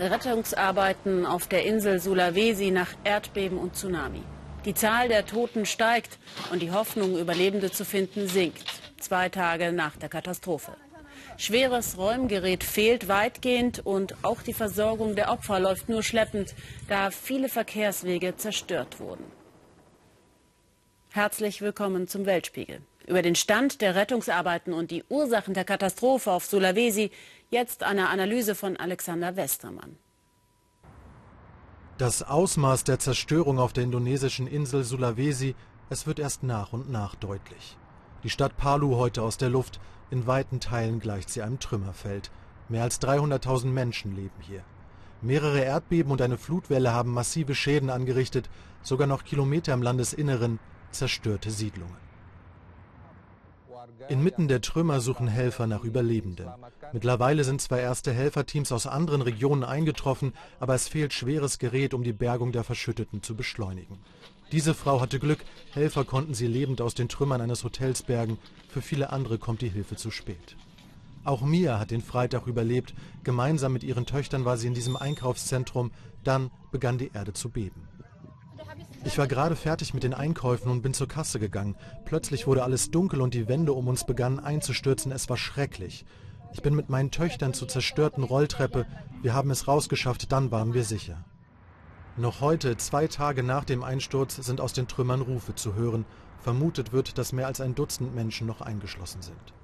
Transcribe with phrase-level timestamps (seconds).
[0.00, 4.22] Rettungsarbeiten auf der Insel Sulawesi nach Erdbeben und Tsunami.
[4.64, 6.18] Die Zahl der Toten steigt
[6.50, 8.64] und die Hoffnung, Überlebende zu finden, sinkt.
[8.98, 10.72] Zwei Tage nach der Katastrophe.
[11.36, 16.54] Schweres Räumgerät fehlt weitgehend und auch die Versorgung der Opfer läuft nur schleppend,
[16.88, 19.24] da viele Verkehrswege zerstört wurden.
[21.10, 22.80] Herzlich willkommen zum Weltspiegel.
[23.06, 27.10] Über den Stand der Rettungsarbeiten und die Ursachen der Katastrophe auf Sulawesi
[27.50, 29.96] jetzt eine Analyse von Alexander Westermann.
[31.98, 35.54] Das Ausmaß der Zerstörung auf der indonesischen Insel Sulawesi,
[35.90, 37.76] es wird erst nach und nach deutlich.
[38.22, 42.30] Die Stadt Palu heute aus der Luft, in weiten Teilen gleicht sie einem Trümmerfeld.
[42.68, 44.62] Mehr als 300.000 Menschen leben hier.
[45.20, 48.48] Mehrere Erdbeben und eine Flutwelle haben massive Schäden angerichtet,
[48.82, 50.60] sogar noch Kilometer im Landesinneren
[50.92, 52.09] zerstörte Siedlungen.
[54.10, 56.48] Inmitten der Trümmer suchen Helfer nach Überlebenden.
[56.92, 62.02] Mittlerweile sind zwar erste Helferteams aus anderen Regionen eingetroffen, aber es fehlt schweres Gerät, um
[62.02, 64.00] die Bergung der Verschütteten zu beschleunigen.
[64.50, 68.38] Diese Frau hatte Glück, Helfer konnten sie lebend aus den Trümmern eines Hotels bergen.
[68.68, 70.56] Für viele andere kommt die Hilfe zu spät.
[71.22, 72.94] Auch Mia hat den Freitag überlebt.
[73.22, 75.92] Gemeinsam mit ihren Töchtern war sie in diesem Einkaufszentrum.
[76.24, 77.86] Dann begann die Erde zu beben.
[79.02, 81.74] Ich war gerade fertig mit den Einkäufen und bin zur Kasse gegangen.
[82.04, 85.10] Plötzlich wurde alles dunkel und die Wände um uns begannen einzustürzen.
[85.10, 86.04] Es war schrecklich.
[86.52, 88.86] Ich bin mit meinen Töchtern zur zerstörten Rolltreppe.
[89.22, 91.24] Wir haben es rausgeschafft, dann waren wir sicher.
[92.16, 96.04] Noch heute, zwei Tage nach dem Einsturz, sind aus den Trümmern Rufe zu hören.
[96.40, 99.54] Vermutet wird, dass mehr als ein Dutzend Menschen noch eingeschlossen sind.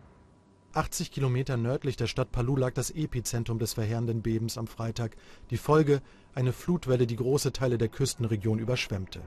[0.77, 5.17] 80 Kilometer nördlich der Stadt Palu lag das Epizentrum des verheerenden Bebens am Freitag.
[5.51, 6.03] Die Folge
[6.35, 9.23] eine Flutwelle, die große Teile der Küstenregion überschwemmte.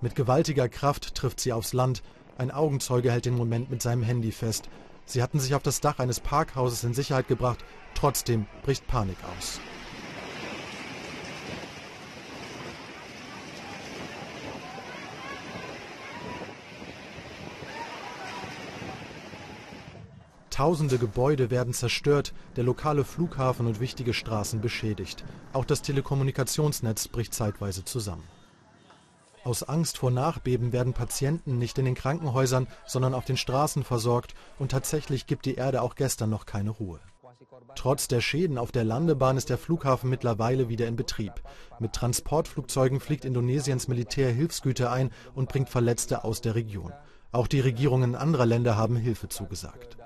[0.00, 2.02] Mit gewaltiger Kraft trifft sie aufs Land.
[2.38, 4.68] Ein Augenzeuge hält den Moment mit seinem Handy fest.
[5.04, 7.64] Sie hatten sich auf das Dach eines Parkhauses in Sicherheit gebracht.
[7.94, 9.60] Trotzdem bricht Panik aus.
[20.52, 25.24] Tausende Gebäude werden zerstört, der lokale Flughafen und wichtige Straßen beschädigt.
[25.54, 28.24] Auch das Telekommunikationsnetz bricht zeitweise zusammen.
[29.44, 34.34] Aus Angst vor Nachbeben werden Patienten nicht in den Krankenhäusern, sondern auf den Straßen versorgt
[34.58, 37.00] und tatsächlich gibt die Erde auch gestern noch keine Ruhe.
[37.74, 41.32] Trotz der Schäden auf der Landebahn ist der Flughafen mittlerweile wieder in Betrieb.
[41.78, 46.92] Mit Transportflugzeugen fliegt Indonesiens Militär Hilfsgüter ein und bringt Verletzte aus der Region.
[47.32, 49.96] Auch die Regierungen anderer Länder haben Hilfe zugesagt.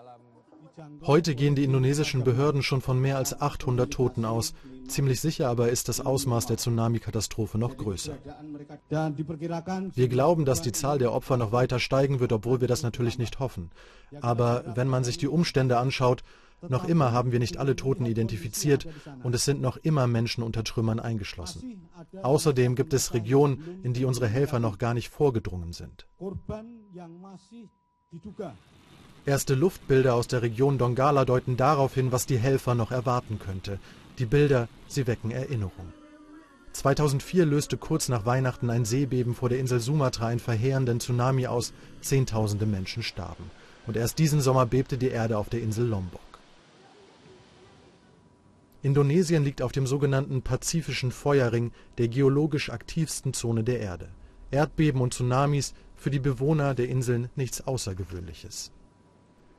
[1.02, 4.52] Heute gehen die indonesischen Behörden schon von mehr als 800 Toten aus.
[4.88, 8.16] Ziemlich sicher aber ist das Ausmaß der Tsunami-Katastrophe noch größer.
[8.88, 13.18] Wir glauben, dass die Zahl der Opfer noch weiter steigen wird, obwohl wir das natürlich
[13.18, 13.70] nicht hoffen.
[14.20, 16.22] Aber wenn man sich die Umstände anschaut,
[16.68, 18.86] noch immer haben wir nicht alle Toten identifiziert
[19.22, 21.88] und es sind noch immer Menschen unter Trümmern eingeschlossen.
[22.22, 26.06] Außerdem gibt es Regionen, in die unsere Helfer noch gar nicht vorgedrungen sind.
[29.26, 33.80] Erste Luftbilder aus der Region Dongala deuten darauf hin, was die Helfer noch erwarten könnte.
[34.20, 35.92] Die Bilder, sie wecken Erinnerung.
[36.74, 41.72] 2004 löste kurz nach Weihnachten ein Seebeben vor der Insel Sumatra einen verheerenden Tsunami aus.
[42.02, 43.50] Zehntausende Menschen starben.
[43.88, 46.20] Und erst diesen Sommer bebte die Erde auf der Insel Lombok.
[48.84, 54.08] Indonesien liegt auf dem sogenannten Pazifischen Feuerring, der geologisch aktivsten Zone der Erde.
[54.52, 58.70] Erdbeben und Tsunamis für die Bewohner der Inseln nichts Außergewöhnliches.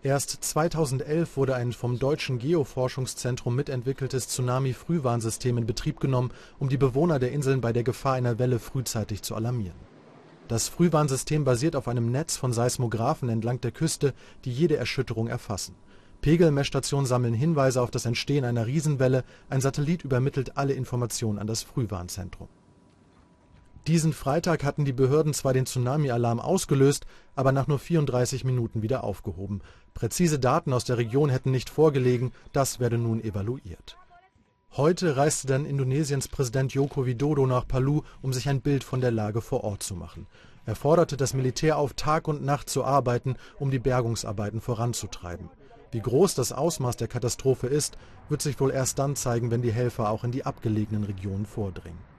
[0.08, 7.20] Erst 2011 wurde ein vom Deutschen Geoforschungszentrum mitentwickeltes Tsunami-Frühwarnsystem in Betrieb genommen, um die Bewohner
[7.20, 9.76] der Inseln bei der Gefahr einer Welle frühzeitig zu alarmieren.
[10.48, 14.14] Das Frühwarnsystem basiert auf einem Netz von Seismographen entlang der Küste,
[14.46, 15.76] die jede Erschütterung erfassen.
[16.22, 21.64] Pegelmessstationen sammeln Hinweise auf das Entstehen einer Riesenwelle, ein Satellit übermittelt alle Informationen an das
[21.64, 22.48] Frühwarnzentrum
[23.88, 27.06] diesen Freitag hatten die Behörden zwar den Tsunami-Alarm ausgelöst,
[27.36, 29.62] aber nach nur 34 Minuten wieder aufgehoben.
[29.94, 33.98] Präzise Daten aus der Region hätten nicht vorgelegen, das werde nun evaluiert.
[34.76, 39.12] Heute reiste dann Indonesiens Präsident Joko Widodo nach Palu, um sich ein Bild von der
[39.12, 40.28] Lage vor Ort zu machen.
[40.66, 45.50] Er forderte das Militär auf, Tag und Nacht zu arbeiten, um die Bergungsarbeiten voranzutreiben.
[45.92, 47.98] Wie groß das Ausmaß der Katastrophe ist,
[48.28, 52.17] wird sich wohl erst dann zeigen, wenn die Helfer auch in die abgelegenen Regionen vordringen.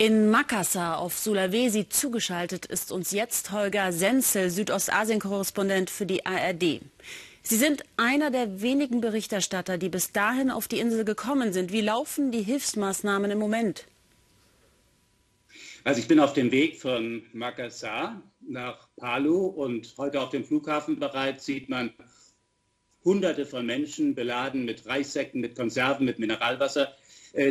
[0.00, 6.80] In Makassar auf Sulawesi zugeschaltet ist uns jetzt Holger Senzel, Südostasien-Korrespondent für die ARD.
[7.42, 11.72] Sie sind einer der wenigen Berichterstatter, die bis dahin auf die Insel gekommen sind.
[11.72, 13.86] Wie laufen die Hilfsmaßnahmen im Moment?
[15.82, 21.00] Also ich bin auf dem Weg von Makassar nach Palu und heute auf dem Flughafen
[21.00, 21.92] bereits sieht man
[23.04, 26.94] Hunderte von Menschen beladen mit Reissäcken, mit Konserven, mit Mineralwasser,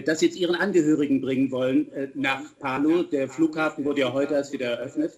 [0.03, 3.03] das jetzt ihren Angehörigen bringen wollen äh, nach Palu.
[3.03, 5.13] Der Flughafen wurde ja heute erst wieder eröffnet.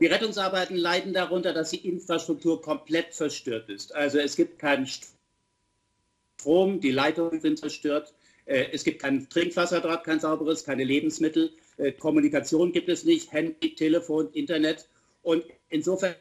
[0.00, 3.94] Die Rettungsarbeiten leiden darunter, dass die Infrastruktur komplett zerstört ist.
[3.94, 4.86] Also es gibt keinen
[6.38, 8.14] Strom, die Leitungen sind zerstört.
[8.44, 11.50] Äh, es gibt kein Trinkwasser dort, kein sauberes, keine Lebensmittel.
[11.98, 14.88] Kommunikation gibt es nicht, Handy, Telefon, Internet.
[15.22, 16.14] Und insofern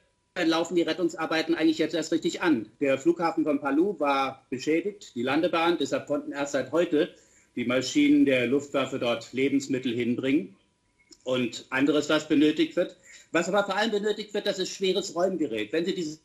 [0.44, 2.70] laufen die Rettungsarbeiten eigentlich jetzt erst richtig an.
[2.82, 7.14] Der Flughafen von Palu war beschädigt, die Landebahn, deshalb konnten erst seit heute
[7.56, 10.56] die Maschinen der Luftwaffe dort Lebensmittel hinbringen
[11.24, 12.98] und anderes, was benötigt wird.
[13.32, 15.74] Was aber vor allem benötigt wird, das ist schweres Räumgerät.
[15.74, 16.22] Wenn Sie dieses,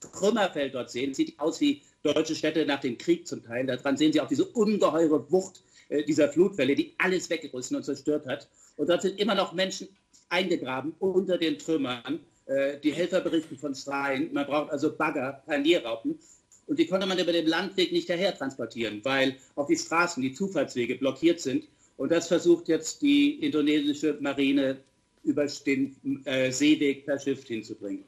[0.00, 3.66] Trümmerfeld dort sehen, sieht aus wie deutsche Städte nach dem Krieg zum Teil.
[3.66, 8.26] Daran sehen Sie auch diese ungeheure Wucht äh, dieser Flutwelle, die alles weggerissen und zerstört
[8.26, 8.48] hat.
[8.76, 9.88] Und dort sind immer noch Menschen
[10.30, 12.20] eingegraben unter den Trümmern.
[12.46, 14.32] Äh, die Helfer berichten von Schreien.
[14.32, 16.18] Man braucht also Bagger, Panierraupen.
[16.68, 20.34] Und die konnte man über den Landweg nicht daher transportieren, weil auch die Straßen, die
[20.34, 21.66] Zufahrtswege blockiert sind.
[21.96, 24.78] Und das versucht jetzt die indonesische Marine
[25.24, 28.04] über den äh, Seeweg per Schiff hinzubringen.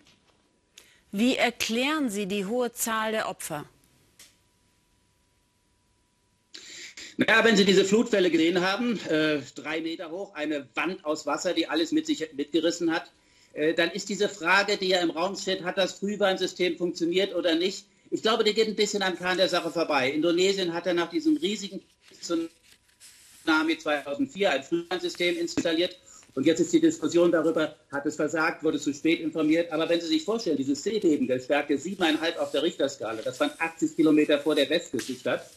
[1.10, 3.64] Wie erklären Sie die hohe Zahl der Opfer?
[7.16, 11.54] Naja, wenn Sie diese Flutwelle gesehen haben, äh, drei Meter hoch, eine Wand aus Wasser,
[11.54, 13.10] die alles mit sich mitgerissen hat,
[13.54, 17.56] äh, dann ist diese Frage, die ja im Raum steht, hat das Frühwarnsystem funktioniert oder
[17.56, 20.10] nicht, ich glaube, die geht ein bisschen am Kern der Sache vorbei.
[20.10, 21.80] Indonesien hatte nach diesem riesigen
[22.20, 25.96] Tsunami 2004 ein Frühwarnsystem installiert.
[26.34, 29.72] Und jetzt ist die Diskussion darüber, hat es versagt, wurde zu spät informiert.
[29.72, 33.50] Aber wenn Sie sich vorstellen, dieses Seebeben der Stärke 7,5 auf der Richterskala, das waren
[33.58, 35.48] 80 Kilometer vor der Westküste statt.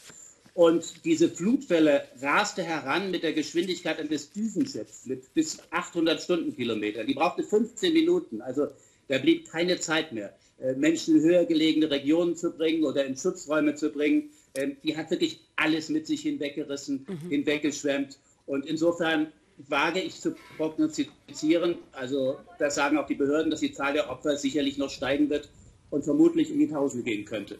[0.56, 7.04] Und diese Flutwelle raste heran mit der Geschwindigkeit eines Düsenschiffs mit bis 800 Stundenkilometer.
[7.04, 8.68] Die brauchte 15 Minuten, also
[9.08, 10.36] da blieb keine Zeit mehr.
[10.60, 14.30] Äh, Menschen in höher gelegene Regionen zu bringen oder in Schutzräume zu bringen.
[14.56, 17.30] Ähm, die hat wirklich alles mit sich hinweggerissen, mhm.
[17.30, 18.18] hinweggeschwemmt.
[18.46, 23.94] Und insofern wage ich zu prognostizieren, also das sagen auch die Behörden, dass die Zahl
[23.94, 25.50] der Opfer sicherlich noch steigen wird
[25.90, 27.60] und vermutlich in die Tausende gehen könnte.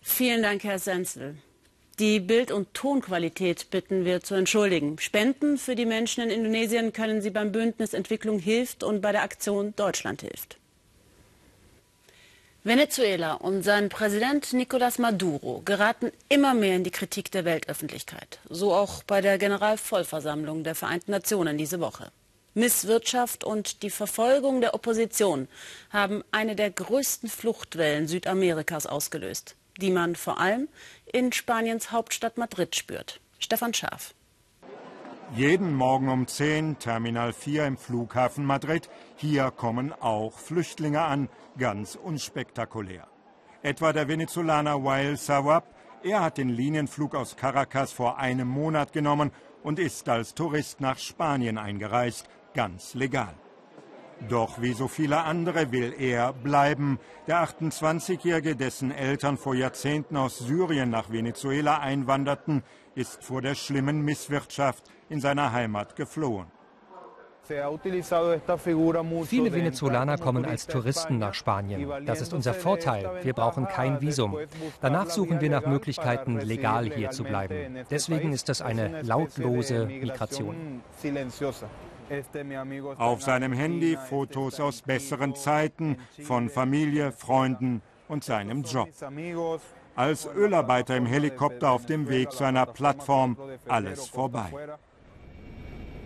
[0.00, 1.36] Vielen Dank, Herr Senzel.
[1.98, 4.98] Die Bild- und Tonqualität bitten wir zu entschuldigen.
[4.98, 9.22] Spenden für die Menschen in Indonesien können Sie beim Bündnis Entwicklung hilft und bei der
[9.22, 10.58] Aktion Deutschland hilft.
[12.68, 18.40] Venezuela und sein Präsident Nicolás Maduro geraten immer mehr in die Kritik der Weltöffentlichkeit.
[18.50, 22.12] So auch bei der Generalvollversammlung der Vereinten Nationen diese Woche.
[22.52, 25.48] Misswirtschaft und die Verfolgung der Opposition
[25.88, 30.68] haben eine der größten Fluchtwellen Südamerikas ausgelöst, die man vor allem
[31.10, 33.18] in Spaniens Hauptstadt Madrid spürt.
[33.38, 34.12] Stefan Schaaf.
[35.34, 38.88] Jeden Morgen um 10, Terminal 4 im Flughafen Madrid.
[39.16, 41.28] Hier kommen auch Flüchtlinge an,
[41.58, 43.06] ganz unspektakulär.
[43.62, 45.74] Etwa der Venezolaner Wael Sawab.
[46.02, 49.30] Er hat den Linienflug aus Caracas vor einem Monat genommen
[49.62, 53.34] und ist als Tourist nach Spanien eingereist, ganz legal.
[54.28, 56.98] Doch wie so viele andere will er bleiben.
[57.28, 62.64] Der 28-Jährige, dessen Eltern vor Jahrzehnten aus Syrien nach Venezuela einwanderten,
[62.98, 66.46] ist vor der schlimmen Misswirtschaft in seiner Heimat geflohen.
[67.44, 67.70] Viele
[69.52, 72.04] Venezolaner kommen als Touristen nach Spanien.
[72.04, 73.20] Das ist unser Vorteil.
[73.22, 74.36] Wir brauchen kein Visum.
[74.82, 77.78] Danach suchen wir nach Möglichkeiten, legal hier zu bleiben.
[77.90, 80.82] Deswegen ist das eine lautlose Migration.
[82.98, 88.88] Auf seinem Handy Fotos aus besseren Zeiten von Familie, Freunden und seinem Job.
[89.98, 93.36] Als Ölarbeiter im Helikopter auf dem Weg zu einer Plattform,
[93.66, 94.52] alles vorbei.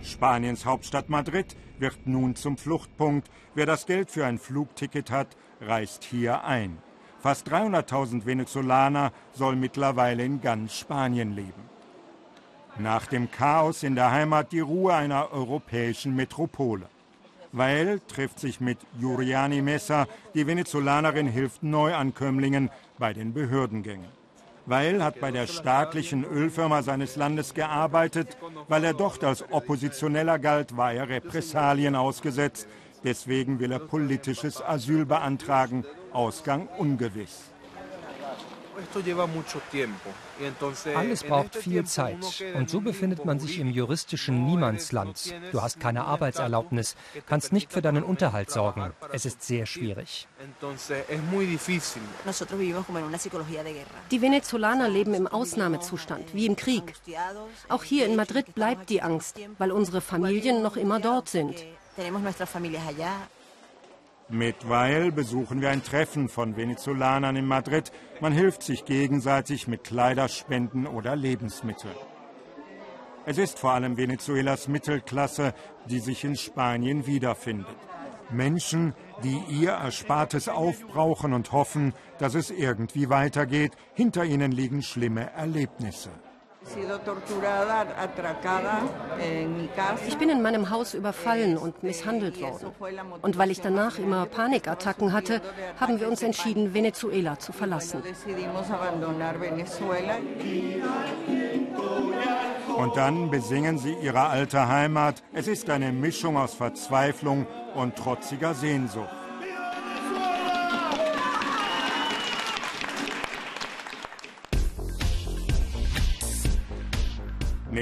[0.03, 3.31] Spaniens Hauptstadt Madrid wird nun zum Fluchtpunkt.
[3.55, 6.79] Wer das Geld für ein Flugticket hat, reist hier ein.
[7.21, 11.69] Fast 300.000 Venezolaner sollen mittlerweile in ganz Spanien leben.
[12.79, 16.89] Nach dem Chaos in der Heimat die Ruhe einer europäischen Metropole.
[17.53, 24.09] Weil trifft sich mit Juriani Messa, die Venezolanerin hilft Neuankömmlingen bei den Behördengängen.
[24.65, 28.39] Weil hat bei der staatlichen Ölfirma seines Landes gearbeitet.
[28.69, 32.69] Weil er dort als Oppositioneller galt, war er Repressalien ausgesetzt.
[33.05, 35.85] Deswegen will er politisches Asyl beantragen.
[36.13, 37.52] Ausgang ungewiss.
[40.95, 42.45] Alles braucht viel Zeit.
[42.55, 45.35] Und so befindet man sich im juristischen Niemandsland.
[45.53, 48.93] Du hast keine Arbeitserlaubnis, kannst nicht für deinen Unterhalt sorgen.
[49.13, 50.27] Es ist sehr schwierig.
[54.11, 56.95] Die Venezolaner leben im Ausnahmezustand, wie im Krieg.
[57.69, 61.57] Auch hier in Madrid bleibt die Angst, weil unsere Familien noch immer dort sind.
[64.35, 67.93] Mit Weil besuchen wir ein Treffen von Venezolanern in Madrid.
[68.23, 71.95] Man hilft sich gegenseitig mit Kleiderspenden oder Lebensmitteln.
[73.27, 75.53] Es ist vor allem Venezuelas Mittelklasse,
[75.85, 77.77] die sich in Spanien wiederfindet.
[78.31, 83.73] Menschen, die ihr Erspartes aufbrauchen und hoffen, dass es irgendwie weitergeht.
[83.93, 86.09] Hinter ihnen liegen schlimme Erlebnisse.
[90.07, 92.73] Ich bin in meinem Haus überfallen und misshandelt worden.
[93.21, 95.41] Und weil ich danach immer Panikattacken hatte,
[95.79, 98.03] haben wir uns entschieden, Venezuela zu verlassen.
[102.77, 105.23] Und dann besingen sie ihre alte Heimat.
[105.33, 109.22] Es ist eine Mischung aus Verzweiflung und trotziger Sehnsucht.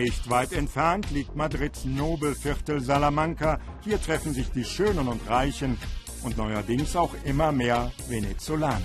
[0.02, 3.58] Nicht weit entfernt liegt Madrids Nobelviertel Salamanca.
[3.82, 5.76] Hier treffen sich die Schönen und Reichen
[6.24, 8.80] und neuerdings auch immer mehr Venezolaner.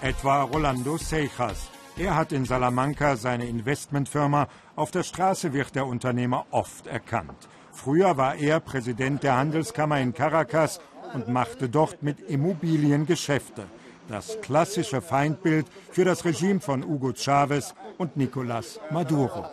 [0.00, 1.72] Etwa Rolando Seijas.
[1.96, 4.46] Er hat in Salamanca seine Investmentfirma.
[4.76, 7.48] Auf der Straße wird der Unternehmer oft erkannt.
[7.72, 10.78] Früher war er Präsident der Handelskammer in Caracas
[11.14, 13.66] und machte dort mit Immobilien Geschäfte
[14.08, 19.46] das klassische Feindbild für das Regime von Hugo Chavez und Nicolás Maduro.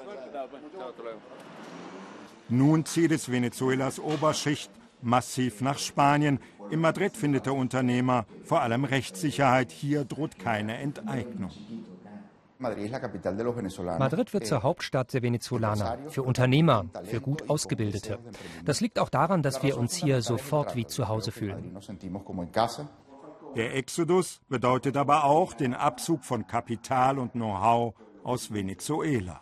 [2.49, 6.39] Nun zieht es Venezuelas Oberschicht massiv nach Spanien.
[6.71, 9.71] In Madrid findet der Unternehmer vor allem Rechtssicherheit.
[9.71, 11.51] Hier droht keine Enteignung.
[12.59, 18.19] Madrid wird zur Hauptstadt der Venezolaner, für Unternehmer, für gut Ausgebildete.
[18.65, 21.77] Das liegt auch daran, dass wir uns hier sofort wie zu Hause fühlen.
[23.55, 29.41] Der Exodus bedeutet aber auch den Abzug von Kapital und Know-how aus Venezuela.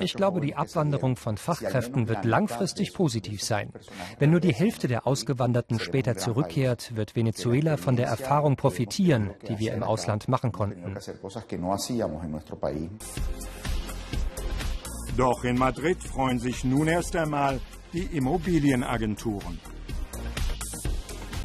[0.00, 3.70] Ich glaube, die Abwanderung von Fachkräften wird langfristig positiv sein.
[4.18, 9.58] Wenn nur die Hälfte der Ausgewanderten später zurückkehrt, wird Venezuela von der Erfahrung profitieren, die
[9.58, 10.96] wir im Ausland machen konnten.
[15.16, 17.60] Doch in Madrid freuen sich nun erst einmal
[17.92, 19.60] die Immobilienagenturen.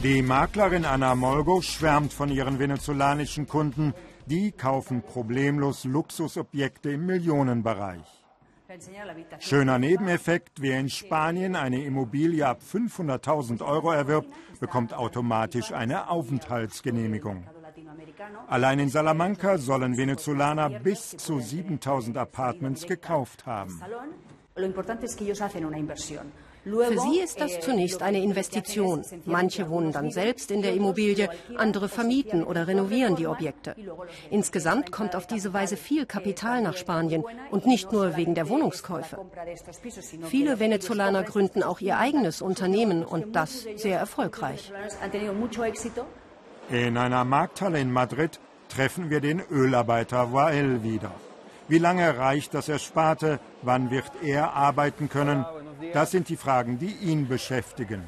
[0.03, 3.95] Die Maklerin Anna Molgo schwärmt von ihren venezolanischen Kunden.
[4.27, 8.05] Die kaufen problemlos Luxusobjekte im Millionenbereich.
[9.39, 17.47] Schöner Nebeneffekt, wer in Spanien eine Immobilie ab 500.000 Euro erwirbt, bekommt automatisch eine Aufenthaltsgenehmigung.
[18.47, 23.81] Allein in Salamanca sollen Venezolaner bis zu 7000 Apartments gekauft haben.
[26.67, 29.03] Für sie ist das zunächst eine Investition.
[29.25, 33.75] Manche wohnen dann selbst in der Immobilie, andere vermieten oder renovieren die Objekte.
[34.29, 39.17] Insgesamt kommt auf diese Weise viel Kapital nach Spanien und nicht nur wegen der Wohnungskäufe.
[40.24, 44.71] Viele Venezolaner gründen auch ihr eigenes Unternehmen und das sehr erfolgreich.
[46.69, 51.12] In einer Markthalle in Madrid treffen wir den Ölarbeiter Wael wieder.
[51.69, 53.39] Wie lange reicht das Ersparte?
[53.62, 55.45] Wann wird er arbeiten können?
[55.93, 58.03] Das sind die Fragen, die ihn beschäftigen.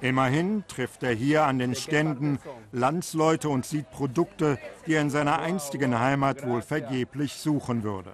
[0.00, 2.38] Immerhin trifft er hier an den Ständen
[2.72, 8.12] Landsleute und sieht Produkte, die er in seiner einstigen Heimat wohl vergeblich suchen würde.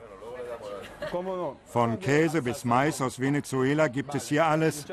[1.67, 4.87] Von Käse bis Mais aus Venezuela gibt es hier alles.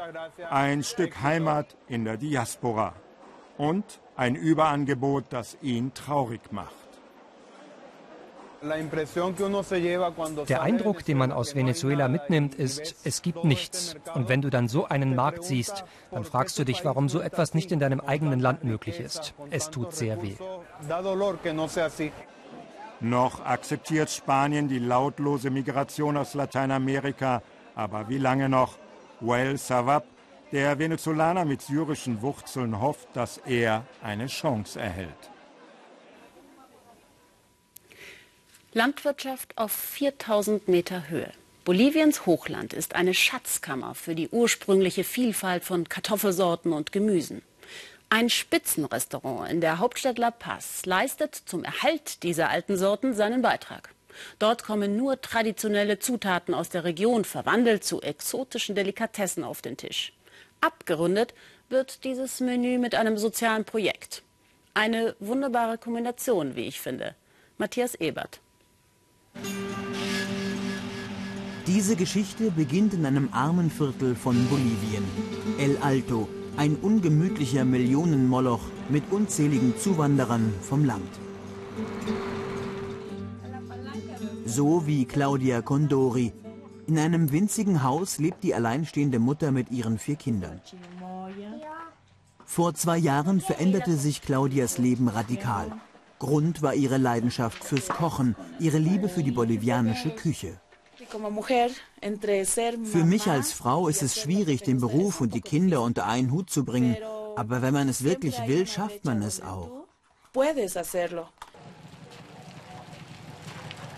[0.50, 2.94] Ein Stück Heimat in der Diaspora.
[3.58, 6.83] Und ein Überangebot, das ihn traurig macht.
[10.48, 13.96] Der Eindruck, den man aus Venezuela mitnimmt, ist, es gibt nichts.
[14.14, 17.54] Und wenn du dann so einen Markt siehst, dann fragst du dich, warum so etwas
[17.54, 19.34] nicht in deinem eigenen Land möglich ist.
[19.50, 20.36] Es tut sehr weh.
[23.02, 27.42] Noch akzeptiert Spanien die lautlose Migration aus Lateinamerika.
[27.76, 28.78] Aber wie lange noch?
[29.20, 30.06] Well Savab,
[30.52, 35.33] der Venezolaner mit syrischen Wurzeln, hofft, dass er eine Chance erhält.
[38.76, 41.32] Landwirtschaft auf 4000 Meter Höhe.
[41.64, 47.44] Boliviens Hochland ist eine Schatzkammer für die ursprüngliche Vielfalt von Kartoffelsorten und Gemüsen.
[48.10, 53.90] Ein Spitzenrestaurant in der Hauptstadt La Paz leistet zum Erhalt dieser alten Sorten seinen Beitrag.
[54.40, 60.14] Dort kommen nur traditionelle Zutaten aus der Region verwandelt zu exotischen Delikatessen auf den Tisch.
[60.62, 61.36] Abgerundet
[61.70, 64.24] wird dieses Menü mit einem sozialen Projekt.
[64.74, 67.14] Eine wunderbare Kombination, wie ich finde.
[67.60, 68.40] Matthias Ebert.
[71.66, 75.06] Diese Geschichte beginnt in einem armen Viertel von Bolivien.
[75.58, 78.60] El Alto, ein ungemütlicher Millionenmoloch
[78.90, 81.08] mit unzähligen Zuwanderern vom Land.
[84.46, 86.34] So wie Claudia Condori.
[86.86, 90.60] In einem winzigen Haus lebt die alleinstehende Mutter mit ihren vier Kindern.
[92.44, 95.72] Vor zwei Jahren veränderte sich Claudias Leben radikal.
[96.24, 100.52] Grund war ihre Leidenschaft fürs Kochen, ihre Liebe für die bolivianische Küche.
[102.96, 106.50] Für mich als Frau ist es schwierig, den Beruf und die Kinder unter einen Hut
[106.50, 106.96] zu bringen.
[107.36, 109.70] Aber wenn man es wirklich will, schafft man es auch.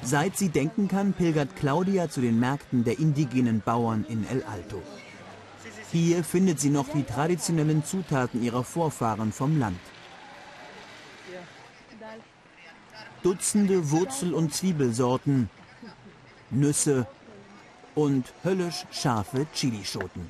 [0.02, 4.82] Seit sie denken kann, pilgert Claudia zu den Märkten der indigenen Bauern in El Alto.
[5.92, 9.80] Hier findet sie noch die traditionellen Zutaten ihrer Vorfahren vom Land.
[13.26, 15.50] Dutzende Wurzel- und Zwiebelsorten,
[16.52, 17.08] Nüsse
[17.96, 20.30] und höllisch scharfe Chilischoten.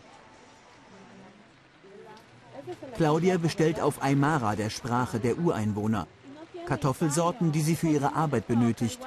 [2.96, 6.08] Claudia bestellt auf Aymara, der Sprache der Ureinwohner,
[6.68, 9.02] Kartoffelsorten, die sie für ihre Arbeit benötigt,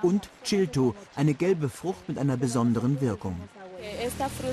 [0.00, 3.36] und Chilto, eine gelbe Frucht mit einer besonderen Wirkung.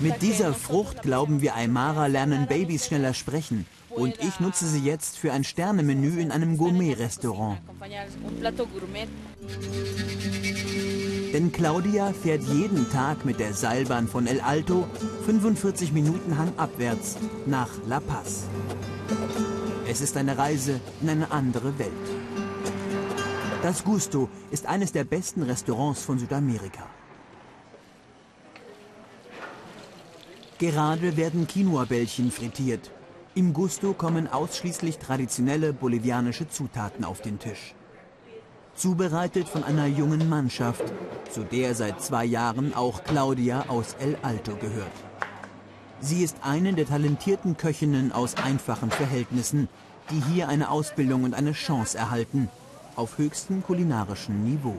[0.01, 3.65] Mit dieser Frucht, glauben wir Aymara, lernen Babys schneller sprechen.
[3.95, 7.59] Und ich nutze sie jetzt für ein Sternemenü in einem Gourmet-Restaurant.
[11.33, 14.85] Denn Claudia fährt jeden Tag mit der Seilbahn von El Alto
[15.25, 18.43] 45 Minuten hangabwärts nach La Paz.
[19.87, 21.91] Es ist eine Reise in eine andere Welt.
[23.61, 26.87] Das Gusto ist eines der besten Restaurants von Südamerika.
[30.57, 32.91] Gerade werden Quinoa-Bällchen frittiert.
[33.33, 37.75] Im Gusto kommen ausschließlich traditionelle bolivianische Zutaten auf den Tisch.
[38.75, 40.83] Zubereitet von einer jungen Mannschaft,
[41.29, 44.91] zu der seit zwei Jahren auch Claudia aus El Alto gehört.
[46.01, 49.69] Sie ist eine der talentierten Köchinnen aus einfachen Verhältnissen,
[50.09, 52.49] die hier eine Ausbildung und eine Chance erhalten,
[52.97, 54.75] auf höchstem kulinarischen Niveau.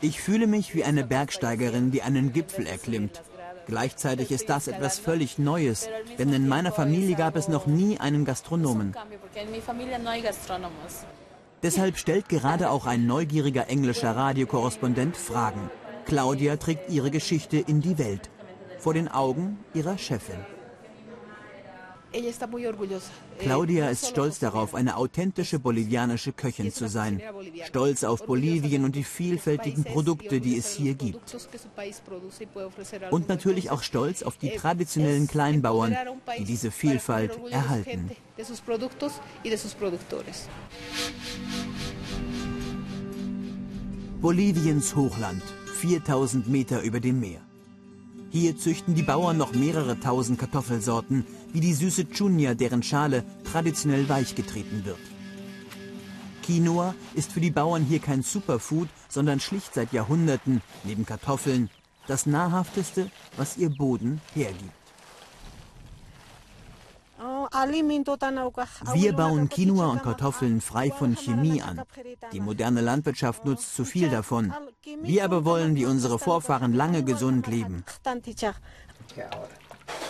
[0.00, 3.22] Ich fühle mich wie eine Bergsteigerin, die einen Gipfel erklimmt.
[3.66, 5.88] Gleichzeitig ist das etwas völlig Neues,
[6.18, 8.94] denn in meiner Familie gab es noch nie einen Gastronomen.
[11.62, 15.70] Deshalb stellt gerade auch ein neugieriger englischer Radiokorrespondent Fragen.
[16.04, 18.28] Claudia trägt ihre Geschichte in die Welt,
[18.78, 20.36] vor den Augen ihrer Chefin.
[23.38, 27.20] Claudia ist stolz darauf, eine authentische bolivianische Köchin zu sein.
[27.66, 31.36] Stolz auf Bolivien und die vielfältigen Produkte, die es hier gibt.
[33.10, 35.96] Und natürlich auch stolz auf die traditionellen Kleinbauern,
[36.38, 38.10] die diese Vielfalt erhalten.
[44.20, 45.42] Boliviens Hochland,
[45.80, 47.40] 4000 Meter über dem Meer.
[48.34, 54.08] Hier züchten die Bauern noch mehrere tausend Kartoffelsorten, wie die süße Chunya, deren Schale traditionell
[54.08, 54.98] weich getreten wird.
[56.42, 61.70] Quinoa ist für die Bauern hier kein Superfood, sondern schlicht seit Jahrhunderten, neben Kartoffeln,
[62.08, 64.83] das nahrhafteste, was ihr Boden hergibt.
[68.94, 71.82] Wir bauen Quinoa und Kartoffeln frei von Chemie an.
[72.32, 74.52] Die moderne Landwirtschaft nutzt zu viel davon.
[75.02, 77.84] Wir aber wollen wie unsere Vorfahren lange gesund leben.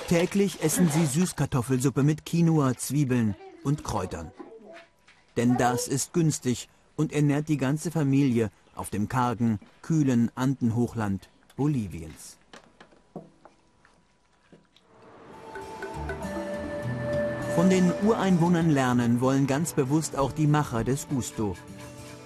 [0.09, 4.31] Täglich essen sie Süßkartoffelsuppe mit Quinoa, Zwiebeln und Kräutern.
[5.37, 12.39] Denn das ist günstig und ernährt die ganze Familie auf dem kargen, kühlen Andenhochland Boliviens.
[17.55, 21.55] Von den Ureinwohnern lernen wollen ganz bewusst auch die Macher des Gusto.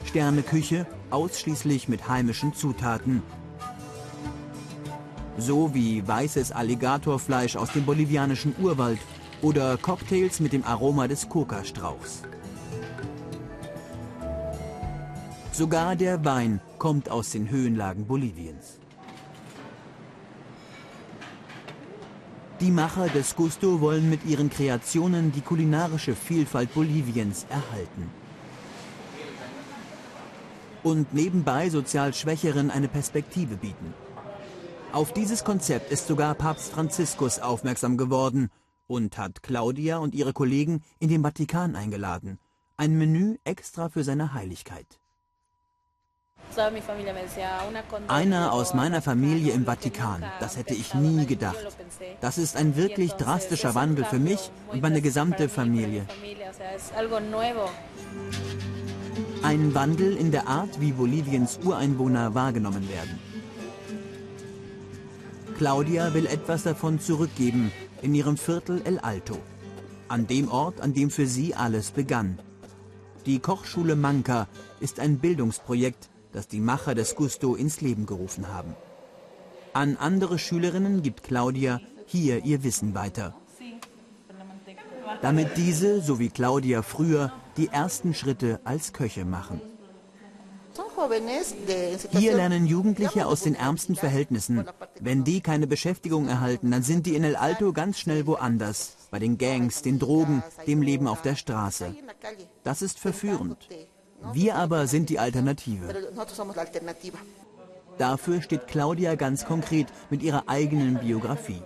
[0.07, 3.23] Sterneküche ausschließlich mit heimischen Zutaten.
[5.37, 9.01] So wie weißes Alligatorfleisch aus dem bolivianischen Urwald
[9.43, 12.23] oder Cocktails mit dem Aroma des Kokastrauchs.
[15.53, 18.79] Sogar der Wein kommt aus den Höhenlagen Boliviens.
[22.61, 28.11] Die Macher des Gusto wollen mit ihren Kreationen die kulinarische Vielfalt Boliviens erhalten.
[30.83, 33.95] Und nebenbei sozial Schwächeren eine Perspektive bieten.
[34.91, 38.51] Auf dieses Konzept ist sogar Papst Franziskus aufmerksam geworden
[38.89, 42.41] und hat Claudia und ihre Kollegen in den Vatikan eingeladen.
[42.77, 44.99] Ein Menü extra für seine Heiligkeit.
[48.09, 51.79] Einer aus meiner Familie im Vatikan, das hätte ich nie gedacht.
[52.21, 56.07] Das ist ein wirklich drastischer Wandel für mich und meine gesamte Familie.
[59.43, 63.19] Ein Wandel in der Art, wie Boliviens Ureinwohner wahrgenommen werden.
[65.57, 67.73] Claudia will etwas davon zurückgeben
[68.03, 69.39] in ihrem Viertel El Alto,
[70.09, 72.39] an dem Ort, an dem für sie alles begann.
[73.27, 74.49] Die Kochschule Manka
[74.81, 78.75] ist ein Bildungsprojekt, das die Macher des Gusto ins Leben gerufen haben.
[79.73, 83.35] An andere Schülerinnen gibt Claudia hier ihr Wissen weiter.
[85.23, 89.61] Damit diese, so wie Claudia früher, die ersten Schritte als Köche machen.
[92.11, 94.65] Hier lernen Jugendliche aus den ärmsten Verhältnissen.
[95.01, 98.97] Wenn die keine Beschäftigung erhalten, dann sind die in El Alto ganz schnell woanders.
[99.11, 101.95] Bei den Gangs, den Drogen, dem Leben auf der Straße.
[102.63, 103.69] Das ist verführend.
[104.33, 105.87] Wir aber sind die Alternative.
[107.99, 111.63] Dafür steht Claudia ganz konkret mit ihrer eigenen Biografie.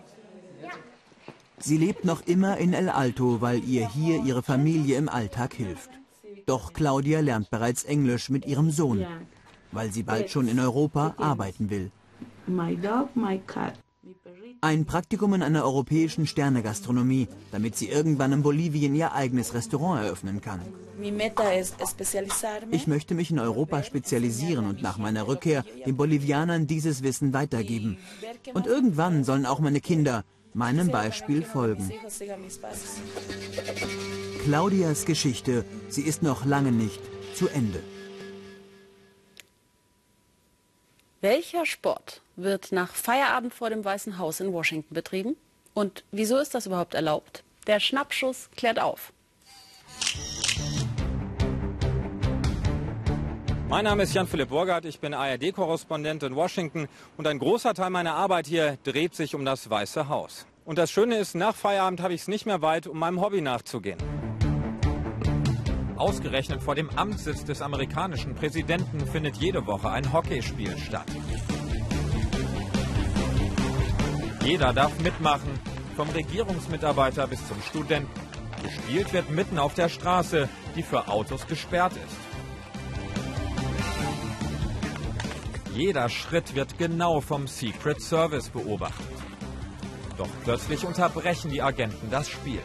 [1.59, 5.91] Sie lebt noch immer in El Alto, weil ihr hier ihre Familie im Alltag hilft.
[6.47, 9.07] Doch Claudia lernt bereits Englisch mit ihrem Sohn,
[9.71, 11.91] weil sie bald schon in Europa arbeiten will.
[14.61, 20.41] Ein Praktikum in einer europäischen Sternegastronomie, damit sie irgendwann in Bolivien ihr eigenes Restaurant eröffnen
[20.41, 20.61] kann.
[22.71, 27.99] Ich möchte mich in Europa spezialisieren und nach meiner Rückkehr den Bolivianern dieses Wissen weitergeben.
[28.55, 31.91] Und irgendwann sollen auch meine Kinder meinem Beispiel folgen.
[34.45, 37.01] Claudias Geschichte, sie ist noch lange nicht
[37.35, 37.81] zu Ende.
[41.23, 45.37] Welcher Sport wird nach Feierabend vor dem Weißen Haus in Washington betrieben?
[45.73, 47.45] Und wieso ist das überhaupt erlaubt?
[47.69, 49.13] Der Schnappschuss klärt auf.
[53.69, 58.15] Mein Name ist Jan-Philipp Burgert, ich bin ARD-Korrespondent in Washington und ein großer Teil meiner
[58.15, 60.45] Arbeit hier dreht sich um das Weiße Haus.
[60.65, 63.43] Und das Schöne ist, nach Feierabend habe ich es nicht mehr weit, um meinem Hobby
[63.43, 63.99] nachzugehen.
[66.03, 71.07] Ausgerechnet vor dem Amtssitz des amerikanischen Präsidenten findet jede Woche ein Hockeyspiel statt.
[74.45, 75.61] Jeder darf mitmachen,
[75.95, 78.11] vom Regierungsmitarbeiter bis zum Studenten.
[78.65, 82.17] Gespielt wird mitten auf der Straße, die für Autos gesperrt ist.
[85.73, 89.07] Jeder Schritt wird genau vom Secret Service beobachtet.
[90.19, 92.61] Doch plötzlich unterbrechen die Agenten das Spiel.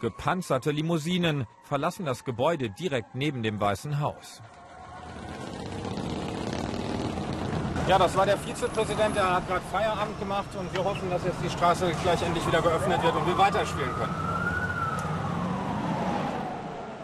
[0.00, 4.42] Gepanzerte Limousinen verlassen das Gebäude direkt neben dem Weißen Haus.
[7.88, 11.38] Ja, das war der Vizepräsident, der hat gerade Feierabend gemacht und wir hoffen, dass jetzt
[11.42, 14.14] die Straße gleich endlich wieder geöffnet wird und wir weiterspielen können.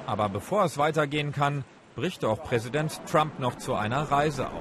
[0.07, 4.53] Aber bevor es weitergehen kann, bricht auch Präsident Trump noch zu einer Reise auf.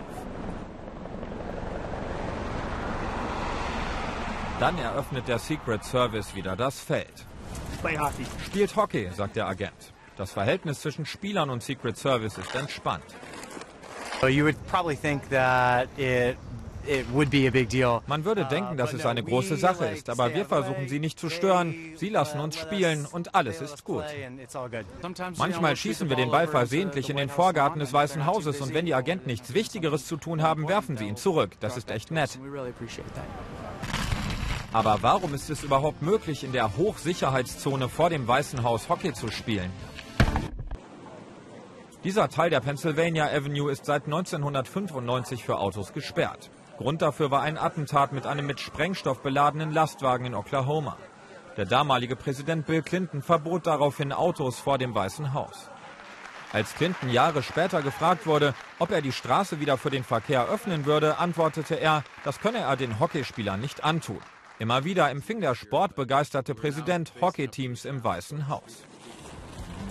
[4.60, 7.26] Dann eröffnet der Secret Service wieder das Feld.
[8.46, 9.94] Spielt Hockey, sagt der Agent.
[10.18, 13.04] Das Verhältnis zwischen Spielern und Secret Service ist entspannt.
[18.08, 21.30] Man würde denken, dass es eine große Sache ist, aber wir versuchen sie nicht zu
[21.30, 21.76] stören.
[21.96, 24.04] Sie lassen uns spielen und alles ist gut.
[25.38, 28.94] Manchmal schießen wir den Ball versehentlich in den Vorgarten des Weißen Hauses und wenn die
[28.94, 31.52] Agenten nichts Wichtigeres zu tun haben, werfen sie ihn zurück.
[31.60, 32.38] Das ist echt nett.
[34.74, 39.30] Aber warum ist es überhaupt möglich, in der Hochsicherheitszone vor dem Weißen Haus Hockey zu
[39.30, 39.72] spielen?
[42.06, 46.50] Dieser Teil der Pennsylvania Avenue ist seit 1995 für Autos gesperrt.
[46.78, 50.98] Grund dafür war ein Attentat mit einem mit Sprengstoff beladenen Lastwagen in Oklahoma.
[51.58, 55.70] Der damalige Präsident Bill Clinton verbot daraufhin Autos vor dem Weißen Haus.
[56.54, 60.86] Als Clinton Jahre später gefragt wurde, ob er die Straße wieder für den Verkehr öffnen
[60.86, 64.20] würde, antwortete er, das könne er den Hockeyspielern nicht antun.
[64.62, 68.84] Immer wieder empfing der sportbegeisterte Präsident Hockeyteams im Weißen Haus.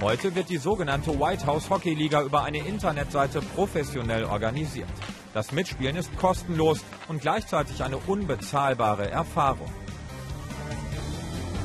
[0.00, 4.88] Heute wird die sogenannte White House Hockey Liga über eine Internetseite professionell organisiert.
[5.34, 9.72] Das Mitspielen ist kostenlos und gleichzeitig eine unbezahlbare Erfahrung.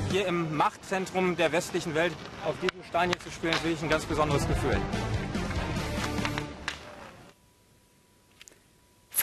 [0.10, 2.14] Hier im Machtzentrum der westlichen Welt
[2.44, 4.82] auf diesem Stein hier zu spielen, ist wirklich ein ganz besonderes Gefühl.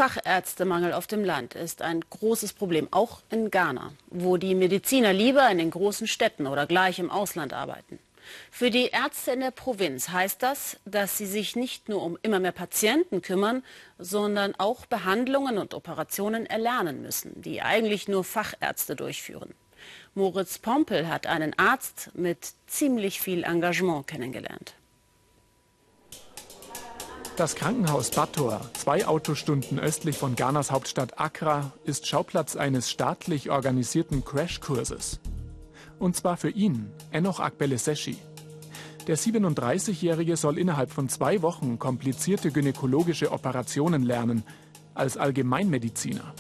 [0.03, 5.49] Fachärztemangel auf dem Land ist ein großes Problem, auch in Ghana, wo die Mediziner lieber
[5.49, 8.01] in den großen Städten oder gleich im Ausland arbeiten.
[8.51, 12.41] Für die Ärzte in der Provinz heißt das, dass sie sich nicht nur um immer
[12.41, 13.63] mehr Patienten kümmern,
[13.97, 19.55] sondern auch Behandlungen und Operationen erlernen müssen, die eigentlich nur Fachärzte durchführen.
[20.17, 24.75] Moritz Pompel hat einen Arzt mit ziemlich viel Engagement kennengelernt.
[27.37, 34.23] Das Krankenhaus Bator, zwei Autostunden östlich von Ghanas Hauptstadt Accra, ist Schauplatz eines staatlich organisierten
[34.23, 35.19] Crashkurses.
[35.99, 38.19] Und zwar für ihn, Enoch Akbeleseshi.
[39.07, 44.45] Der 37-Jährige soll innerhalb von zwei Wochen komplizierte gynäkologische Operationen lernen,
[44.93, 46.35] als Allgemeinmediziner.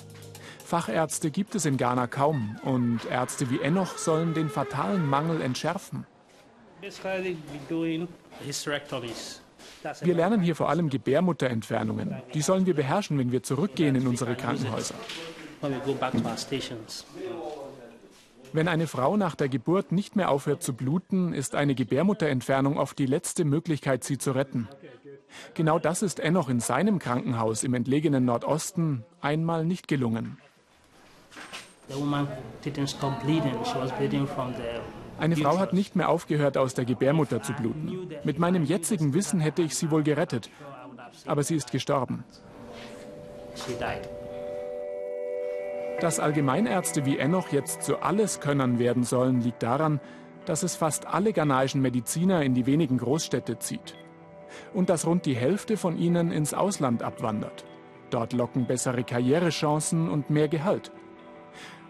[0.63, 6.07] Fachärzte gibt es in Ghana kaum und Ärzte wie Enoch sollen den fatalen Mangel entschärfen.
[10.03, 12.23] Wir lernen hier vor allem Gebärmutterentfernungen.
[12.35, 14.95] Die sollen wir beherrschen, wenn wir zurückgehen in unsere Krankenhäuser.
[18.53, 22.99] Wenn eine Frau nach der Geburt nicht mehr aufhört zu bluten, ist eine Gebärmutterentfernung oft
[22.99, 24.68] die letzte Möglichkeit, sie zu retten.
[25.55, 30.38] Genau das ist Enoch in seinem Krankenhaus im entlegenen Nordosten einmal nicht gelungen.
[35.23, 38.09] Eine Frau hat nicht mehr aufgehört, aus der Gebärmutter zu bluten.
[38.25, 40.51] Mit meinem jetzigen Wissen hätte ich sie wohl gerettet.
[41.27, 42.25] Aber sie ist gestorben.
[46.01, 50.01] Dass Allgemeinärzte wie Enoch jetzt zu Alleskönnern werden sollen, liegt daran,
[50.45, 53.95] dass es fast alle ghanaischen Mediziner in die wenigen Großstädte zieht.
[54.75, 57.65] Und dass rund die Hälfte von ihnen ins Ausland abwandert.
[58.11, 60.91] Dort locken bessere Karrierechancen und mehr Gehalt.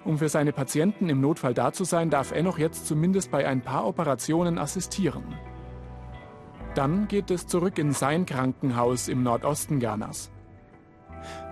[0.04, 3.60] Um für seine Patienten im Notfall da zu sein, darf Enoch jetzt zumindest bei ein
[3.60, 5.22] paar Operationen assistieren.
[6.74, 10.30] Dann geht es zurück in sein Krankenhaus im Nordosten Ghanas.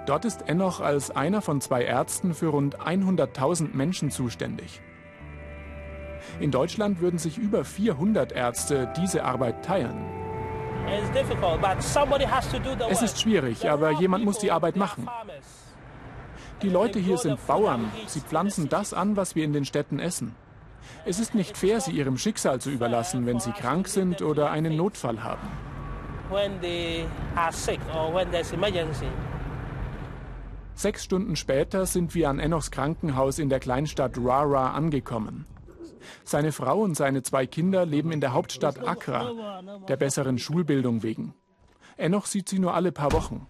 [0.07, 4.81] Dort ist Enoch als einer von zwei Ärzten für rund 100.000 Menschen zuständig.
[6.41, 10.05] In Deutschland würden sich über 400 Ärzte diese Arbeit teilen.
[12.91, 15.09] Es ist schwierig, aber jemand muss die Arbeit machen.
[16.63, 17.91] Die Leute hier sind Bauern.
[18.07, 20.35] Sie pflanzen das an, was wir in den Städten essen.
[21.07, 24.77] Es ist nicht fair, sie ihrem Schicksal zu überlassen, wenn sie krank sind oder einen
[24.77, 25.49] Notfall haben.
[30.75, 35.47] Sechs Stunden später sind wir an Enochs Krankenhaus in der Kleinstadt Rara angekommen.
[36.25, 41.35] Seine Frau und seine zwei Kinder leben in der Hauptstadt Accra, der besseren Schulbildung wegen.
[41.97, 43.47] Enoch sieht sie nur alle paar Wochen.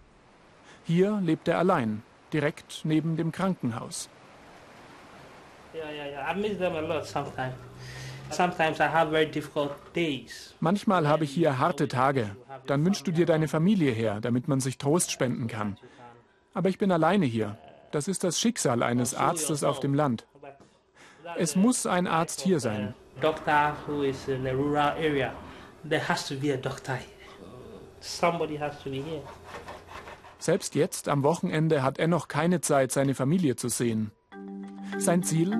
[0.83, 4.09] Hier lebt er allein, direkt neben dem Krankenhaus.
[10.59, 12.35] Manchmal habe ich hier harte Tage.
[12.67, 15.77] Dann wünschst du dir deine Familie her, damit man sich Trost spenden kann.
[16.53, 17.57] Aber ich bin alleine hier.
[17.91, 20.25] Das ist das Schicksal eines Arztes auf dem Land.
[21.37, 22.93] Es muss ein Arzt hier sein.
[28.01, 29.21] Somebody has to be here.
[30.41, 34.11] Selbst jetzt am Wochenende hat er noch keine Zeit, seine Familie zu sehen.
[34.97, 35.55] Sein Ziel?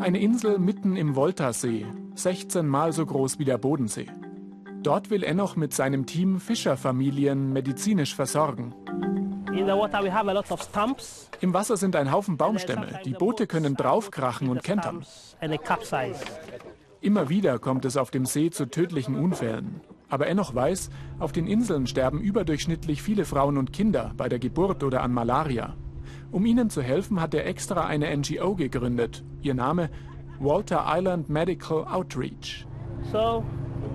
[0.00, 4.06] Eine Insel mitten im Voltasee, 16 Mal so groß wie der Bodensee.
[4.82, 8.74] Dort will Enoch mit seinem Team Fischerfamilien medizinisch versorgen.
[11.40, 13.00] Im Wasser sind ein Haufen Baumstämme.
[13.04, 15.04] Die Boote können draufkrachen und kentern.
[17.02, 19.82] Immer wieder kommt es auf dem See zu tödlichen Unfällen.
[20.08, 24.84] Aber Enoch weiß, auf den Inseln sterben überdurchschnittlich viele Frauen und Kinder bei der Geburt
[24.84, 25.74] oder an Malaria.
[26.30, 29.24] Um ihnen zu helfen, hat er extra eine NGO gegründet.
[29.42, 29.90] Ihr Name
[30.38, 32.66] Walter Island Medical Outreach.
[33.10, 33.44] So,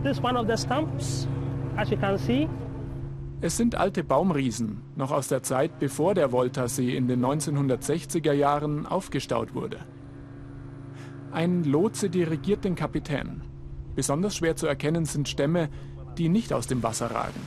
[0.04, 1.28] this one of the stumps,
[1.78, 2.47] as you can see.
[3.43, 8.86] Es sind alte Baumriesen, noch aus der Zeit, bevor der Voltasee in den 1960er Jahren
[8.86, 9.80] aufgestaut wurde.
[11.32, 13.41] Ein Lotse dirigiert den Kapitän.
[13.95, 15.69] Besonders schwer zu erkennen sind Stämme,
[16.17, 17.41] die nicht aus dem Wasser ragen.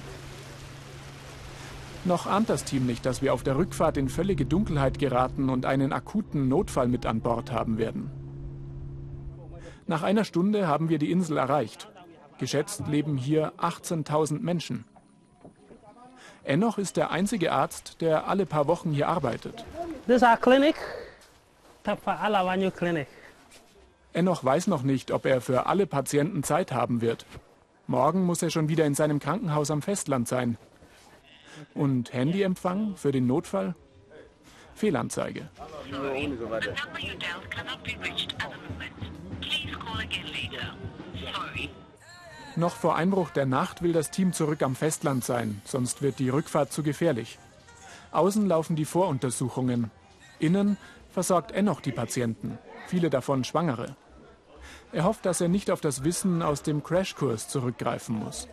[2.04, 5.64] Noch ahnt das Team nicht, dass wir auf der Rückfahrt in völlige Dunkelheit geraten und
[5.64, 8.10] einen akuten Notfall mit an Bord haben werden.
[9.86, 11.88] Nach einer Stunde haben wir die Insel erreicht.
[12.38, 14.84] Geschätzt leben hier 18.000 Menschen.
[16.42, 19.64] Enoch ist der einzige Arzt, der alle paar Wochen hier arbeitet.
[20.06, 20.76] This our clinic.
[24.12, 27.24] Enoch weiß noch nicht, ob er für alle Patienten Zeit haben wird.
[27.86, 30.56] Morgen muss er schon wieder in seinem Krankenhaus am Festland sein.
[31.74, 33.74] Und Handyempfang für den Notfall?
[34.74, 35.48] Fehlanzeige.
[42.56, 46.30] Noch vor Einbruch der Nacht will das Team zurück am Festland sein, sonst wird die
[46.30, 47.38] Rückfahrt zu gefährlich.
[48.12, 49.90] Außen laufen die Voruntersuchungen.
[50.38, 50.76] Innen
[51.10, 53.96] versorgt Enoch die Patienten, viele davon Schwangere.
[54.94, 58.46] Er hofft, dass er nicht auf das Wissen aus dem Crashkurs zurückgreifen muss.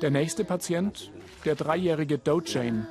[0.00, 1.10] Der nächste Patient,
[1.44, 2.86] der dreijährige Dojane.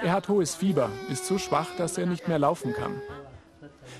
[0.00, 3.02] Er hat hohes Fieber, ist so schwach, dass er nicht mehr laufen kann.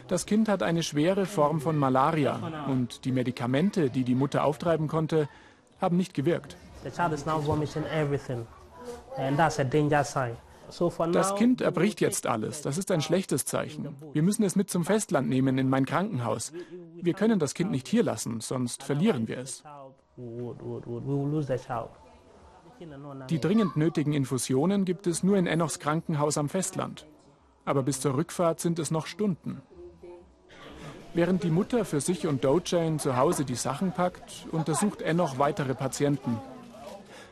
[0.07, 4.87] Das Kind hat eine schwere Form von Malaria und die Medikamente, die die Mutter auftreiben
[4.87, 5.29] konnte,
[5.81, 6.57] haben nicht gewirkt.
[6.85, 8.47] The child is now vomiting everything.
[9.17, 10.37] And that's a danger sign.
[11.13, 12.63] Das Kind erbricht jetzt alles.
[12.63, 13.95] Das ist ein schlechtes Zeichen.
[14.13, 16.53] Wir müssen es mit zum Festland nehmen in mein Krankenhaus.
[16.95, 19.63] Wir können das Kind nicht hier lassen, sonst verlieren wir es.
[23.29, 27.07] Die dringend nötigen Infusionen gibt es nur in Enochs Krankenhaus am Festland.
[27.65, 29.61] Aber bis zur Rückfahrt sind es noch Stunden.
[31.13, 35.75] Während die Mutter für sich und Dojane zu Hause die Sachen packt, untersucht Enoch weitere
[35.75, 36.39] Patienten.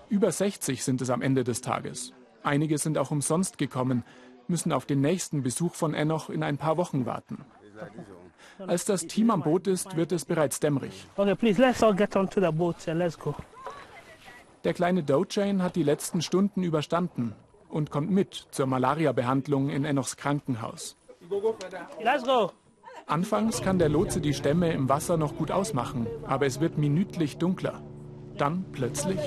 [0.09, 2.13] Über 60 sind es am Ende des Tages.
[2.49, 4.05] Einige sind auch umsonst gekommen,
[4.49, 7.45] müssen auf den nächsten Besuch von Enoch in ein paar Wochen warten.
[8.59, 11.07] Als das Team am Boot ist, wird es bereits dämmerig.
[11.17, 13.35] Okay, please, let's all get onto the boat and let's go.
[14.65, 17.35] Der kleine Dojane hat die letzten Stunden überstanden
[17.69, 20.97] und kommt mit zur Malaria-Behandlung in Enochs Krankenhaus.
[22.03, 22.51] Let's go.
[23.07, 27.37] Anfangs kann der Lotse die Stämme im Wasser noch gut ausmachen, aber es wird minütlich
[27.37, 27.83] dunkler.
[28.39, 29.21] Dann plötzlich.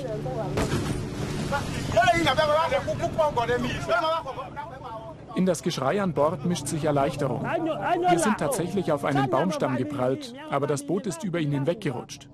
[5.34, 7.42] In das Geschrei an Bord mischt sich Erleichterung.
[7.42, 12.28] Wir sind tatsächlich auf einen Baumstamm geprallt, aber das Boot ist über ihn hinweggerutscht.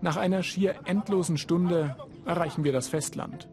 [0.00, 3.48] Nach einer schier endlosen Stunde erreichen wir das Festland.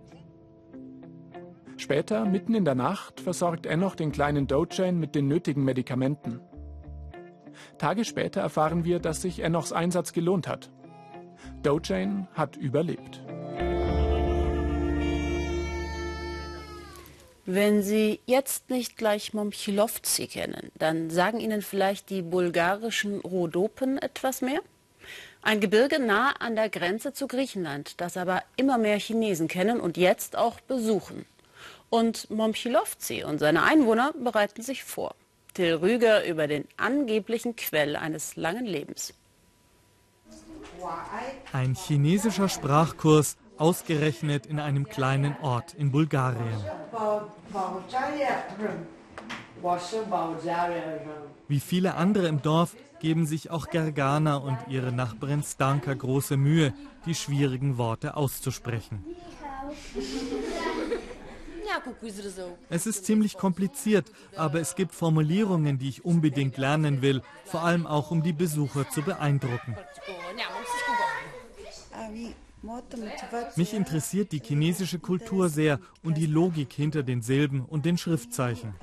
[1.78, 6.42] Später, mitten in der Nacht, versorgt Enoch den kleinen Dojane mit den nötigen Medikamenten.
[7.78, 10.70] Tage später erfahren wir, dass sich Enochs Einsatz gelohnt hat.
[11.64, 13.24] Dojane hat überlebt.
[17.52, 24.42] Wenn Sie jetzt nicht gleich Momchilovci kennen, dann sagen Ihnen vielleicht die bulgarischen Rhodopen etwas
[24.42, 24.60] mehr?
[25.42, 29.98] Ein Gebirge nah an der Grenze zu Griechenland, das aber immer mehr Chinesen kennen und
[29.98, 31.26] jetzt auch besuchen.
[31.90, 35.16] Und Momchilovci und seine Einwohner bereiten sich vor.
[35.56, 39.16] Till Rüger über den angeblichen Quell eines langen Lebens.
[41.52, 46.64] Ein chinesischer Sprachkurs, ausgerechnet in einem kleinen Ort in Bulgarien.
[51.48, 56.74] Wie viele andere im Dorf geben sich auch Gergana und ihre Nachbarin Stanka große Mühe,
[57.06, 59.04] die schwierigen Worte auszusprechen.
[62.70, 67.86] Es ist ziemlich kompliziert, aber es gibt Formulierungen, die ich unbedingt lernen will, vor allem
[67.86, 69.78] auch um die Besucher zu beeindrucken.
[73.56, 78.74] Mich interessiert die chinesische Kultur sehr und die Logik hinter den Silben und den Schriftzeichen.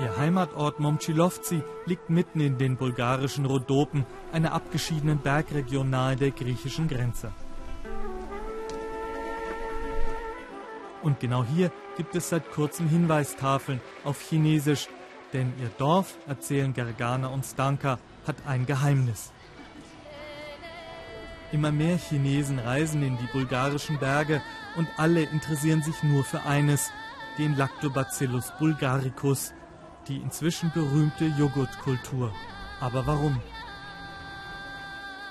[0.00, 6.88] Ihr Heimatort Momchilovci liegt mitten in den bulgarischen Rhodopen, einer abgeschiedenen Bergregion nahe der griechischen
[6.88, 7.32] Grenze.
[11.02, 14.88] Und genau hier gibt es seit kurzem Hinweistafeln auf Chinesisch,
[15.32, 19.32] denn ihr Dorf, erzählen Gergana und Stanka, hat ein Geheimnis.
[21.50, 24.40] Immer mehr Chinesen reisen in die bulgarischen Berge
[24.76, 26.90] und alle interessieren sich nur für eines,
[27.38, 29.52] den Lactobacillus bulgaricus,
[30.08, 32.32] die inzwischen berühmte Joghurtkultur.
[32.80, 33.40] Aber warum?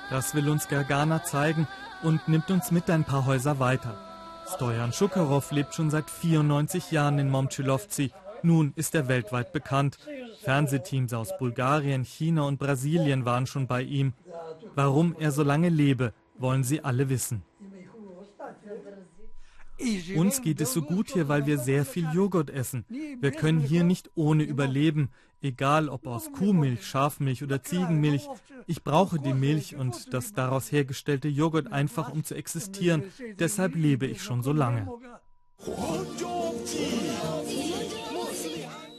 [0.10, 1.67] Das will uns Gergana zeigen
[2.03, 4.11] und nimmt uns mit ein paar Häuser weiter.
[4.47, 8.12] Stojan Schukarow lebt schon seit 94 Jahren in Momchilovci.
[8.43, 9.97] Nun ist er weltweit bekannt.
[10.43, 14.13] Fernsehteams aus Bulgarien, China und Brasilien waren schon bei ihm.
[14.75, 17.43] Warum er so lange lebe, wollen sie alle wissen.
[20.15, 22.85] Uns geht es so gut hier, weil wir sehr viel Joghurt essen.
[23.19, 25.09] Wir können hier nicht ohne überleben,
[25.41, 28.27] egal ob aus Kuhmilch, Schafmilch oder Ziegenmilch.
[28.67, 33.03] Ich brauche die Milch und das daraus hergestellte Joghurt einfach, um zu existieren.
[33.39, 34.87] Deshalb lebe ich schon so lange.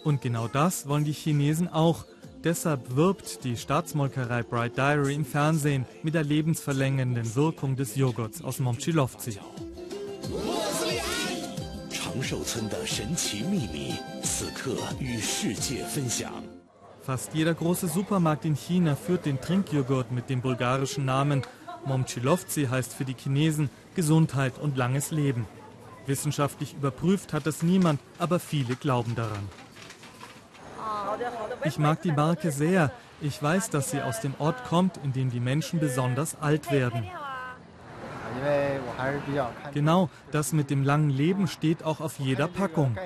[0.05, 2.05] Und genau das wollen die Chinesen auch.
[2.43, 8.59] Deshalb wirbt die Staatsmolkerei Bright Diary im Fernsehen mit der lebensverlängernden Wirkung des Joghurts aus
[10.31, 11.03] Momchilovci.
[17.03, 21.43] Fast jeder große Supermarkt in China führt den Trinkjoghurt mit dem bulgarischen Namen.
[21.85, 25.47] Momchilovci heißt für die Chinesen Gesundheit und langes Leben.
[26.07, 29.49] Wissenschaftlich überprüft hat es niemand, aber viele glauben daran.
[31.65, 32.93] Ich mag die Marke sehr.
[33.21, 37.07] Ich weiß, dass sie aus dem Ort kommt, in dem die Menschen besonders alt werden.
[39.73, 42.97] Genau, das mit dem langen Leben steht auch auf jeder Packung.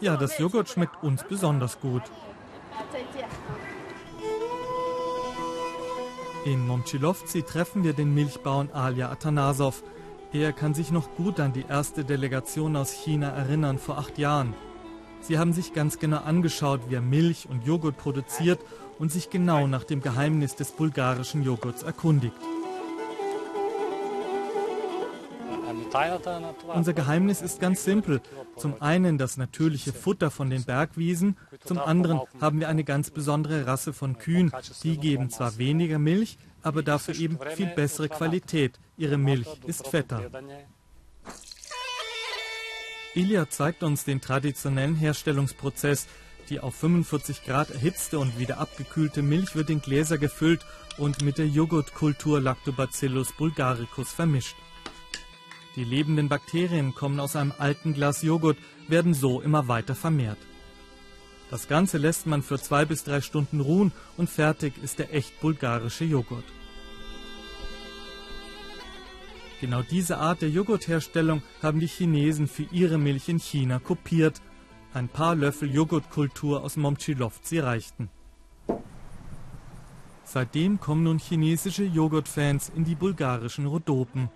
[0.00, 2.02] Ja, das Joghurt schmeckt uns besonders gut.
[6.44, 9.82] In Momchilovci treffen wir den Milchbauern Alia Atanasov.
[10.32, 14.54] Er kann sich noch gut an die erste Delegation aus China erinnern, vor acht Jahren.
[15.20, 18.60] Sie haben sich ganz genau angeschaut, wie er Milch und Joghurt produziert
[18.98, 22.36] und sich genau nach dem Geheimnis des bulgarischen Joghurts erkundigt.
[26.74, 28.20] Unser Geheimnis ist ganz simpel.
[28.56, 33.66] Zum einen das natürliche Futter von den Bergwiesen, zum anderen haben wir eine ganz besondere
[33.66, 34.52] Rasse von Kühen.
[34.82, 38.80] Die geben zwar weniger Milch, aber dafür eben viel bessere Qualität.
[38.96, 40.30] Ihre Milch ist fetter.
[43.14, 46.08] Ilya zeigt uns den traditionellen Herstellungsprozess.
[46.50, 50.66] Die auf 45 Grad erhitzte und wieder abgekühlte Milch wird in Gläser gefüllt
[50.98, 54.56] und mit der Joghurtkultur Lactobacillus bulgaricus vermischt.
[55.76, 60.38] Die lebenden Bakterien kommen aus einem alten Glas Joghurt, werden so immer weiter vermehrt.
[61.50, 65.40] Das Ganze lässt man für zwei bis drei Stunden ruhen und fertig ist der echt
[65.40, 66.44] bulgarische Joghurt.
[69.60, 74.40] Genau diese Art der Joghurtherstellung haben die Chinesen für ihre Milch in China kopiert.
[74.94, 78.10] Ein paar Löffel Joghurtkultur aus Momchilovci reichten.
[80.22, 84.28] Seitdem kommen nun chinesische Joghurtfans in die bulgarischen Rhodopen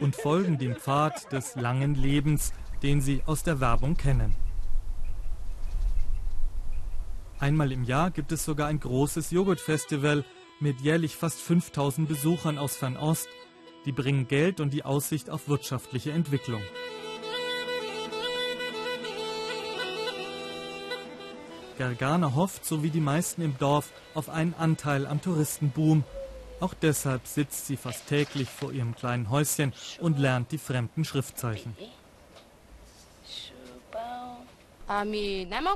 [0.00, 2.52] und folgen dem Pfad des langen Lebens,
[2.82, 4.34] den sie aus der Werbung kennen.
[7.38, 10.24] Einmal im Jahr gibt es sogar ein großes Joghurtfestival
[10.58, 13.28] mit jährlich fast 5000 Besuchern aus Fernost.
[13.84, 16.62] Die bringen Geld und die Aussicht auf wirtschaftliche Entwicklung.
[21.78, 26.04] Gergana hofft, so wie die meisten im Dorf, auf einen Anteil am Touristenboom.
[26.60, 31.76] Auch deshalb sitzt sie fast täglich vor ihrem kleinen Häuschen und lernt die fremden Schriftzeichen.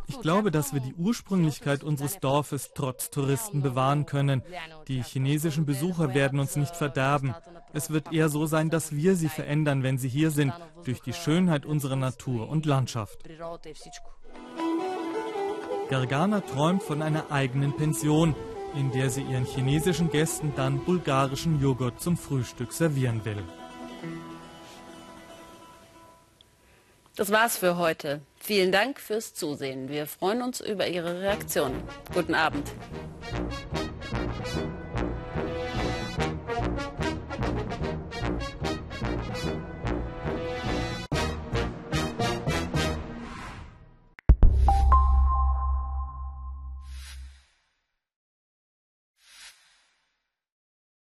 [0.08, 4.42] Ich glaube, dass wir die Ursprünglichkeit unseres Dorfes trotz Touristen bewahren können.
[4.88, 7.34] Die chinesischen Besucher werden uns nicht verderben.
[7.74, 10.52] Es wird eher so sein, dass wir sie verändern, wenn sie hier sind,
[10.84, 13.18] durch die Schönheit unserer Natur und Landschaft.
[15.88, 18.34] Gergana träumt von einer eigenen Pension,
[18.74, 23.42] in der sie ihren chinesischen Gästen dann bulgarischen Joghurt zum Frühstück servieren will.
[27.14, 28.22] Das war's für heute.
[28.40, 29.88] Vielen Dank fürs Zusehen.
[29.88, 31.82] Wir freuen uns über Ihre Reaktionen.
[32.14, 32.72] Guten Abend.